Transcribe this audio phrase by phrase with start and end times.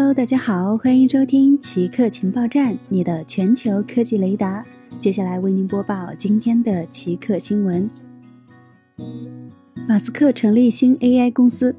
[0.00, 4.64] Hello，大家好，欢迎收听奇客情报站，你的全球科技雷达。
[4.98, 7.90] 接下来为您播报今天的奇客新闻。
[9.86, 11.76] 马斯克成立新 AI 公司。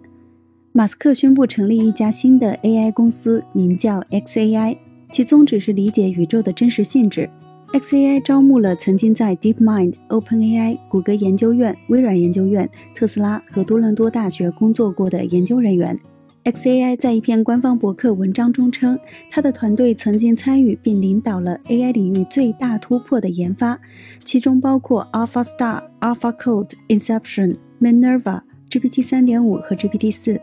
[0.72, 4.78] 马斯克宣布成立一家新的 AI 公司，名叫 XAI，
[5.12, 7.28] 其宗旨是理解宇宙的真实性质。
[7.74, 16.00] XAI 招募了曾经在 DeepMind、OpenAI、谷歌研究院、微软研究院、特斯拉和多伦多大学工作过的研究人员。
[16.44, 18.98] XAI 在一篇官方博客文章中称，
[19.30, 23.80] 他的团队曾经参与并领导了 AI 领域最大突破的研发，
[24.24, 30.40] 其中包括 AlphaStar、AlphaCode、Inception、Minerva、GPT 3.5和 GPT 4。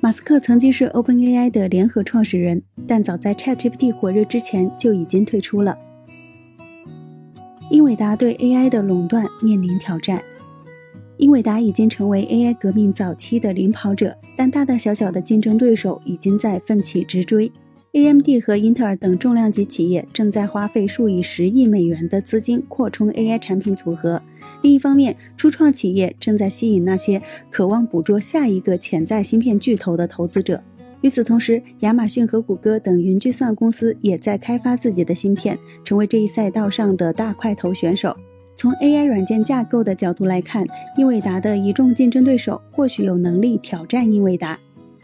[0.00, 5.78] 马斯克曾经是 OpenAI 的联合创始人，但早在 ChatGPT 火热之前就已经退出了。
[7.70, 10.20] 英伟达对 AI 的垄断面临挑战。
[11.22, 17.48] 英伟达已经成为 AI 革命早期的领跑者，但大大小小的竞争对手已经在奋起直追。
[17.92, 24.20] AMD 和英特尔等重量级企业正在花费数以十亿美元的资金扩充 AI 产品组合。
[24.62, 30.60] 另一方面，初创企业正在吸引那些渴望捕捉下一个潜在芯片巨头的投资者。
[31.02, 38.16] 与此同时，亚马逊和谷歌等云计算公司也在开发自己的芯片，成为这一赛道上的大块头选手。
[38.62, 40.64] 从 AI 软件架构的角度来看，
[40.96, 44.56] 英伟达的一众竞争对手或许有能力挑战英伟达。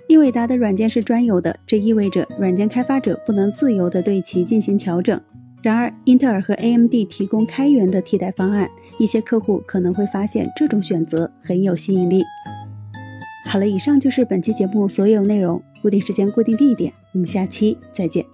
[0.07, 5.21] 英伟达的软件是专有的，这意味着软件开发者不能自由地对其进行调整。
[5.61, 12.23] 然而，英特尔和 AMD 提供开源的替代方案，一些客户可能会发现这种选择很有吸引力。
[13.47, 15.61] 好了，以上就是本期节目所有内容。
[15.83, 18.25] 固定时间，固定地点，我们下期再见。